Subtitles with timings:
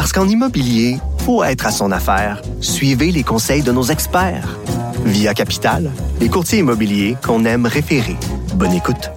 [0.00, 0.96] Parce qu'en immobilier,
[1.26, 2.40] faut être à son affaire.
[2.62, 4.58] Suivez les conseils de nos experts.
[5.04, 5.90] Via Capital,
[6.22, 8.16] les courtiers immobiliers qu'on aime référer.
[8.54, 9.10] Bonne écoute.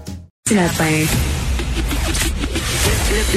[0.51, 0.57] Le,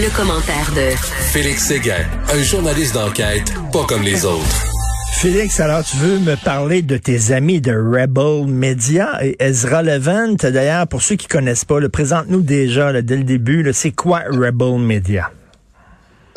[0.03, 0.97] le commentaire de
[1.31, 2.05] Félix Séguin,
[2.35, 4.67] un journaliste d'enquête pas comme les autres.
[5.13, 10.35] Félix, alors tu veux me parler de tes amis de Rebel Media et Ezra Levant.
[10.35, 13.71] D'ailleurs, pour ceux qui connaissent pas, le présente-nous déjà là, dès le début.
[13.73, 15.31] C'est quoi Rebel Media?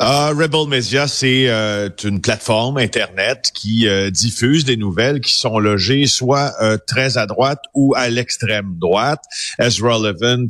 [0.02, 5.58] Uh, Rebel Media, c'est euh, une plateforme Internet qui euh, diffuse des nouvelles qui sont
[5.58, 9.22] logées soit euh, très à droite ou à l'extrême droite.
[9.58, 10.46] Ezra Levant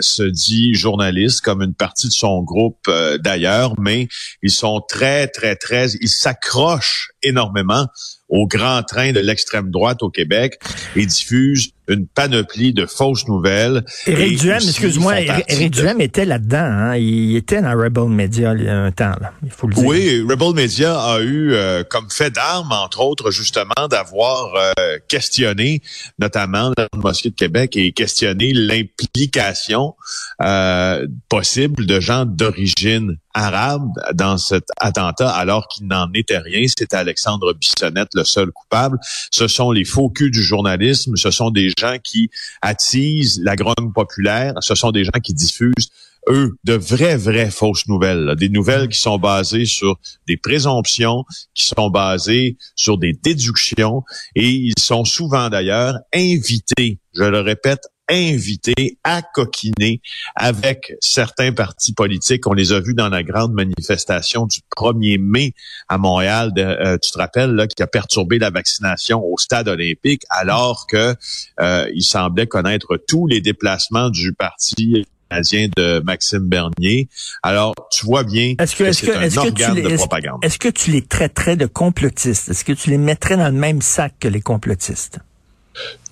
[0.00, 4.06] se dit journaliste comme une partie de son groupe d'ailleurs, mais
[4.40, 5.90] ils sont très, très, très...
[6.00, 7.88] Ils s'accrochent énormément
[8.28, 10.60] au grand train de l'extrême droite au Québec
[10.94, 13.84] et diffusent une panoplie de fausses nouvelles.
[14.06, 16.58] Éric Duhem, excuse-moi, Éric Duhem était là-dedans.
[16.58, 16.96] Hein?
[16.96, 19.14] Il était dans Rebel Media il y a un temps.
[19.20, 19.32] Là.
[19.44, 19.84] Il faut le dire.
[19.84, 25.82] Oui, Rebel Media a eu euh, comme fait d'armes, entre autres, justement, d'avoir euh, questionné,
[26.18, 29.94] notamment le mosquée de Québec, et questionné l'implication
[30.42, 36.66] euh, possible de gens d'origine arabe dans cet attentat, alors qu'il n'en était rien.
[36.66, 38.98] C'était Alexandre Bissonnette le seul coupable.
[39.30, 41.16] Ce sont les faux culs du journalisme.
[41.16, 42.30] Ce sont des gens qui
[42.62, 44.54] attisent la grogne populaire.
[44.60, 45.90] Ce sont des gens qui diffusent
[46.28, 48.34] eux, de vraies, vraies fausses nouvelles.
[48.38, 54.02] Des nouvelles qui sont basées sur des présomptions, qui sont basées sur des déductions,
[54.34, 60.00] et ils sont souvent d'ailleurs invités, je le répète, invités à coquiner
[60.34, 62.46] avec certains partis politiques.
[62.46, 65.54] On les a vus dans la grande manifestation du 1er mai
[65.88, 70.22] à Montréal, euh, tu te rappelles, là, qui a perturbé la vaccination au stade olympique,
[70.30, 71.14] alors que
[71.60, 77.08] euh, il semblait connaître tous les déplacements du parti canadien de Maxime Bernier.
[77.42, 80.44] Alors, tu vois bien est-ce que, c'est un organe de propagande.
[80.44, 82.48] Est-ce que tu les traiterais de complotistes?
[82.48, 85.20] Est-ce que tu les mettrais dans le même sac que les complotistes?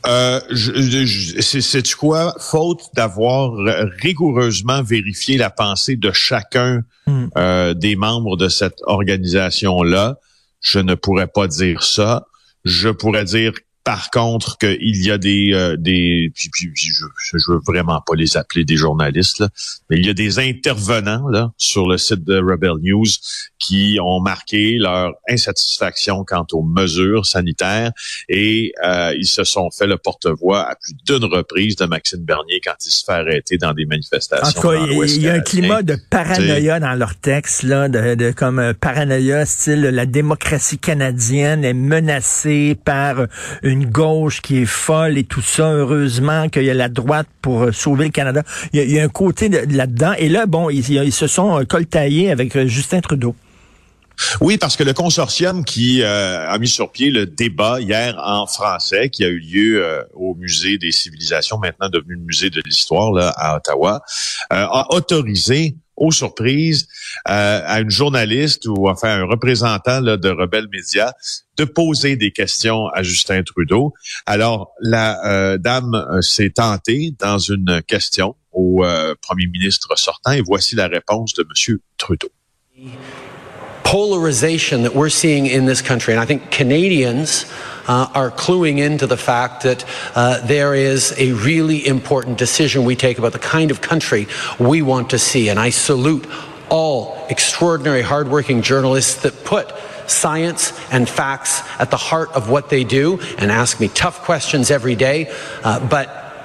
[0.06, 2.34] Euh, c'est quoi?
[2.38, 3.52] Faute d'avoir
[4.00, 7.26] rigoureusement vérifié la pensée de chacun hmm.
[7.36, 10.18] euh, des membres de cette organisation là
[10.60, 12.26] je ne pourrais pas dire ça
[12.64, 13.52] je pourrais dire
[13.84, 18.36] par contre qu'il y a des euh, des puis, je, je veux vraiment pas les
[18.36, 19.48] appeler des journalistes là,
[19.88, 23.06] mais il y a des intervenants là sur le site de Rebel News
[23.58, 27.92] qui ont marqué leur insatisfaction quant aux mesures sanitaires
[28.28, 32.60] et euh, ils se sont fait le porte-voix à plus d'une reprise de Maxime Bernier
[32.64, 34.60] quand il se fait arrêter dans des manifestations.
[34.60, 38.58] En il y a un climat de paranoïa dans leur texte là, de, de comme
[38.58, 43.26] euh, paranoïa style la démocratie canadienne est menacée par
[43.62, 45.70] une une gauche qui est folle et tout ça.
[45.70, 48.42] Heureusement qu'il y a la droite pour euh, sauver le Canada.
[48.72, 50.14] Il y a, un côté là-dedans.
[50.18, 53.34] Et là, bon, ils, se sont euh, coltaillés avec euh, Justin Trudeau.
[54.40, 59.10] Oui, parce que le consortium qui a mis sur pied le débat hier en français,
[59.10, 63.54] qui a eu lieu au musée des civilisations, maintenant devenu le musée de l'histoire à
[63.54, 64.02] Ottawa,
[64.50, 66.88] a autorisé aux surprises
[67.28, 71.12] euh, à une journaliste ou enfin un représentant là, de Rebelle Média
[71.56, 73.92] de poser des questions à Justin Trudeau.
[74.24, 78.82] Alors la euh, dame euh, s'est tentée dans une question au
[79.22, 82.28] premier ministre sortant et voici la réponse de Monsieur Trudeau.
[83.88, 87.50] Polarization that we're seeing in this country, and I think Canadians
[87.86, 89.82] uh, are cluing into the fact that
[90.14, 94.26] uh, there is a really important decision we take about the kind of country
[94.58, 95.48] we want to see.
[95.48, 96.26] And I salute
[96.68, 99.72] all extraordinary, hardworking journalists that put
[100.06, 104.70] science and facts at the heart of what they do and ask me tough questions
[104.70, 105.32] every day,
[105.64, 106.36] uh, but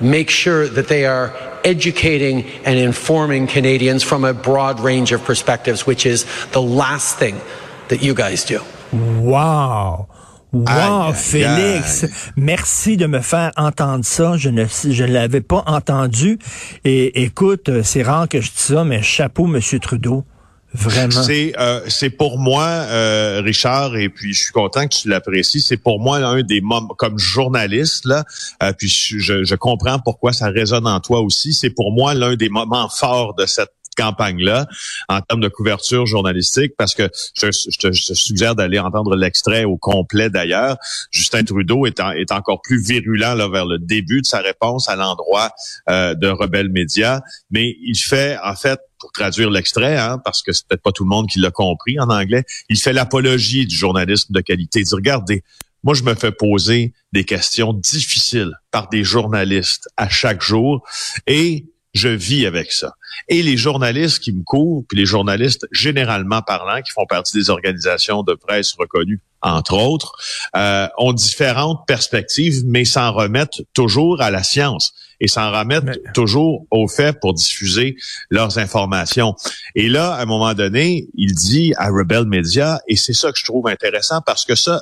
[0.00, 5.86] make sure that they are educating and informing Canadians from a broad range of perspectives,
[5.86, 7.40] which is the last thing
[7.88, 8.60] that you guys do.
[8.92, 10.08] Wow.
[10.52, 14.36] Wow, Félix, merci de me faire entendre ça.
[14.36, 16.40] Je ne je l'avais pas entendu.
[16.84, 20.24] Et écoute, c'est rare que je dise ça, mais chapeau, Monsieur Trudeau.
[20.72, 21.22] Vraiment.
[21.22, 25.60] C'est euh, c'est pour moi, euh, Richard, et puis je suis content que tu l'apprécies.
[25.60, 28.24] C'est pour moi un des moments comme journaliste là.
[28.62, 31.52] Euh, puis je, je comprends pourquoi ça résonne en toi aussi.
[31.52, 34.66] C'est pour moi l'un des moments forts de cette campagne-là
[35.08, 40.30] en termes de couverture journalistique, parce que je, te, suggère d'aller entendre l'extrait au complet
[40.30, 40.76] d'ailleurs.
[41.10, 44.96] Justin Trudeau est, est encore plus virulent là, vers le début de sa réponse à
[44.96, 45.50] l'endroit
[45.88, 50.52] euh, de Rebelle Média, mais il fait en fait pour traduire l'extrait, hein, parce que
[50.52, 53.74] c'est peut-être pas tout le monde qui l'a compris en anglais, il fait l'apologie du
[53.74, 54.80] journalisme de qualité.
[54.80, 55.42] Il dit, regardez,
[55.82, 60.86] moi, je me fais poser des questions difficiles par des journalistes à chaque jour
[61.26, 62.92] et je vis avec ça.
[63.28, 67.50] Et les journalistes qui me courent, puis les journalistes généralement parlant, qui font partie des
[67.50, 70.12] organisations de presse reconnues, entre autres,
[70.56, 76.66] euh, ont différentes perspectives, mais s'en remettent toujours à la science et s'en remettent toujours
[76.70, 77.96] au fait pour diffuser
[78.30, 79.34] leurs informations.
[79.74, 83.38] Et là, à un moment donné, il dit à Rebel Media, et c'est ça que
[83.38, 84.80] je trouve intéressant parce que ça,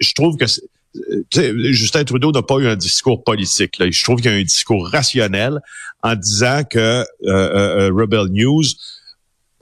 [0.00, 0.46] je trouve que
[1.32, 3.78] Justin Trudeau n'a pas eu un discours politique.
[3.78, 3.86] Là.
[3.90, 5.60] Je trouve qu'il y a un discours rationnel
[6.02, 8.64] en disant que euh, euh, euh, Rebel News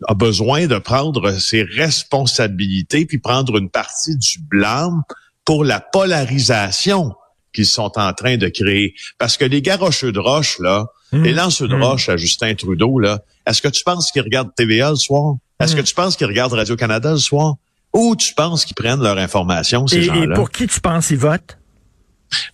[0.09, 5.03] a besoin de prendre ses responsabilités puis prendre une partie du blâme
[5.45, 7.15] pour la polarisation
[7.53, 8.95] qu'ils sont en train de créer.
[9.19, 11.23] Parce que les garocheux de roche, là, mmh.
[11.23, 11.83] les lanceux de mmh.
[11.83, 15.37] roche à Justin Trudeau, là, est-ce que tu penses qu'ils regardent TVA le soir?
[15.61, 15.77] Est-ce mmh.
[15.77, 17.57] que tu penses qu'ils regardent Radio-Canada le soir?
[17.93, 20.35] Où tu penses qu'ils prennent leur information, ces gens-là?
[20.35, 21.59] Et pour qui tu penses qu'ils votent?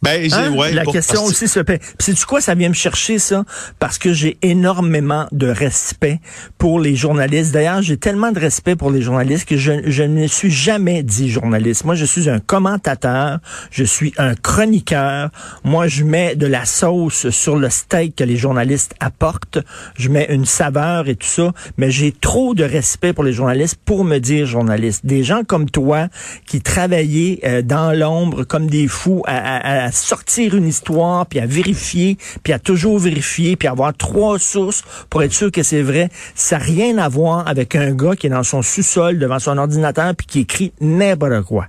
[0.02, 0.52] Ben, hein?
[0.52, 1.80] ouais, la question aussi se paie.
[1.98, 3.44] C'est du quoi ça vient me chercher ça?
[3.78, 6.20] Parce que j'ai énormément de respect
[6.56, 7.52] pour les journalistes.
[7.52, 11.30] D'ailleurs, j'ai tellement de respect pour les journalistes que je, je ne suis jamais dit
[11.30, 11.84] journaliste.
[11.84, 13.38] Moi, je suis un commentateur,
[13.70, 15.30] je suis un chroniqueur.
[15.64, 19.58] Moi, je mets de la sauce sur le steak que les journalistes apportent.
[19.96, 23.78] Je mets une saveur et tout ça, mais j'ai trop de respect pour les journalistes
[23.84, 25.06] pour me dire journaliste.
[25.06, 26.08] Des gens comme toi
[26.46, 31.46] qui travaillaient euh, dans l'ombre comme des fous à à sortir une histoire, puis à
[31.46, 36.10] vérifier, puis à toujours vérifier, puis avoir trois sources pour être sûr que c'est vrai.
[36.34, 39.58] Ça n'a rien à voir avec un gars qui est dans son sous-sol devant son
[39.58, 41.66] ordinateur puis qui écrit n'importe quoi.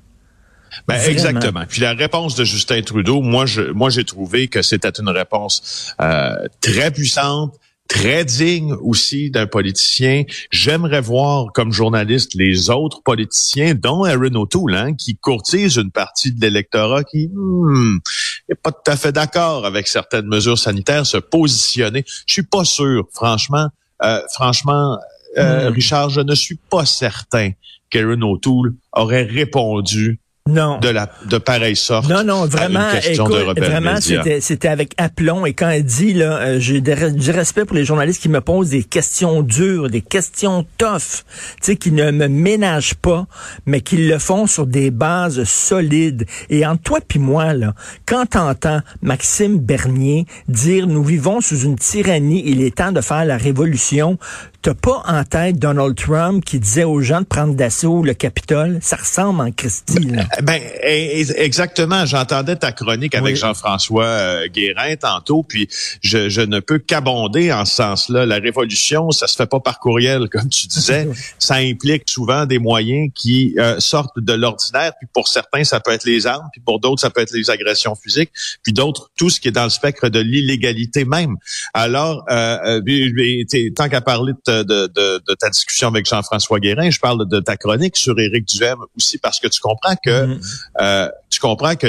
[0.87, 1.63] Ben, exactement.
[1.67, 5.95] Puis la réponse de Justin Trudeau, moi, je, moi, j'ai trouvé que c'était une réponse
[6.01, 7.55] euh, très puissante,
[7.89, 10.23] très digne aussi d'un politicien.
[10.51, 16.31] J'aimerais voir comme journaliste les autres politiciens, dont Aaron O'Toole, hein, qui courtise une partie
[16.31, 17.99] de l'électorat qui n'est hmm,
[18.63, 22.05] pas tout à fait d'accord avec certaines mesures sanitaires, se positionner.
[22.25, 23.67] Je suis pas sûr, franchement,
[24.03, 24.97] euh, franchement,
[25.37, 25.73] euh, hmm.
[25.73, 27.51] Richard, je ne suis pas certain
[27.89, 30.79] qu'Aaron O'Toole aurait répondu non.
[30.79, 32.09] de la de pareille sorte.
[32.09, 32.89] Non, non, vraiment.
[32.91, 35.45] écoute, vraiment, c'était c'était avec aplomb.
[35.45, 38.69] Et quand elle dit là, euh, j'ai du respect pour les journalistes qui me posent
[38.69, 43.27] des questions dures, des questions tough, tu sais, qui ne me ménagent pas,
[43.65, 46.25] mais qui le font sur des bases solides.
[46.49, 47.73] Et entre toi puis moi là,
[48.05, 53.25] quand t'entends Maxime Bernier dire nous vivons sous une tyrannie, il est temps de faire
[53.25, 54.17] la révolution.
[54.61, 58.79] T'as pas en tête Donald Trump qui disait aux gens de prendre d'assaut le Capitole?
[58.81, 60.25] Ça ressemble en Christie, là.
[60.43, 62.05] Ben, exactement.
[62.05, 65.69] J'entendais ta chronique avec Jean-François euh, Guérin tantôt, puis
[66.01, 68.25] je, je ne peux qu'abonder en ce sens-là.
[68.25, 71.07] La révolution, ça se fait pas par courriel, comme tu disais.
[71.37, 75.91] ça implique souvent des moyens qui euh, sortent de l'ordinaire, puis pour certains, ça peut
[75.91, 78.31] être les armes, puis pour d'autres, ça peut être les agressions physiques,
[78.61, 81.37] puis d'autres, tout ce qui est dans le spectre de l'illégalité même.
[81.73, 87.27] Alors, euh, euh tant qu'à parler de de, ta discussion avec Jean-François Guérin, je parle
[87.27, 90.61] de ta chronique sur Éric Duhem aussi parce que tu comprends que mm-hmm.
[90.81, 91.87] euh, tu comprends que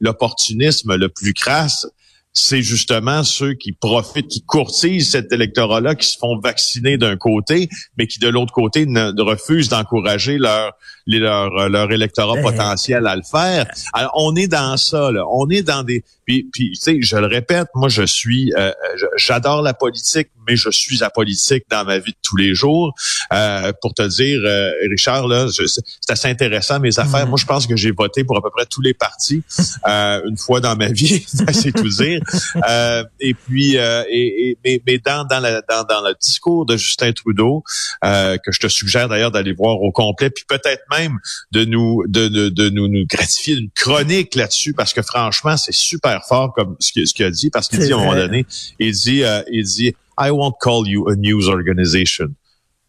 [0.00, 1.86] l'opportunisme le plus crasse,
[2.32, 7.68] c'est justement ceux qui profitent, qui courtisent cet électorat-là, qui se font vacciner d'un côté,
[7.98, 10.72] mais qui de l'autre côté ne, refusent d'encourager leur,
[11.06, 12.42] leur leur électorat ben.
[12.42, 13.66] potentiel à le faire.
[13.92, 15.24] Alors, on est dans ça, là.
[15.30, 18.72] On est dans des puis, puis tu sais, je le répète, moi je suis, euh,
[19.16, 22.94] j'adore la politique, mais je suis apolitique dans ma vie de tous les jours.
[23.32, 27.26] Euh, pour te dire, euh, Richard, là, c'est assez intéressant mes affaires.
[27.26, 27.30] Mm.
[27.30, 29.42] Moi, je pense que j'ai voté pour à peu près tous les partis
[29.84, 32.20] une fois dans ma vie, c'est tout dire.
[33.20, 37.62] et puis, et, mais, mais dans dans, la, dans dans le discours de Justin Trudeau,
[38.02, 41.18] que je te suggère d'ailleurs d'aller voir au complet, puis peut-être même
[41.52, 45.74] de nous de, de, de nous, nous gratifier d'une chronique là-dessus, parce que franchement, c'est
[45.74, 48.46] super fort comme ce qu'il a dit parce qu'il dit à un moment donné,
[48.78, 52.34] il dit, euh, il dit, I won't call you a news organization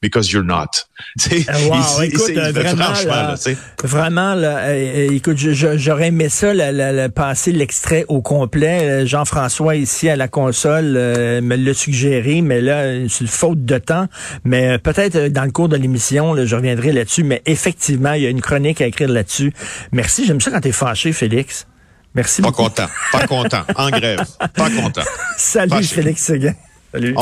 [0.03, 0.85] because you're not.
[1.47, 3.35] Ah, wow, écoute, vraiment, là,
[3.83, 9.05] vraiment, là, écoute, j'aurais aimé ça, la, passer l'extrait au complet.
[9.05, 13.77] Jean-François ici à la console euh, me l'a suggéré, mais là, c'est une faute de
[13.77, 14.07] temps.
[14.43, 17.23] Mais euh, peut-être dans le cours de l'émission, je reviendrai là-dessus.
[17.23, 19.53] Mais effectivement, il y a une chronique à écrire là-dessus.
[19.91, 20.25] Merci.
[20.25, 21.67] J'aime ça quand t'es fâché, Félix.
[22.15, 22.63] Merci pas beaucoup.
[22.63, 24.23] content, pas content, en grève,
[24.55, 25.01] pas content.
[25.37, 26.53] Salut Félix Seguin.
[26.91, 27.15] Salut.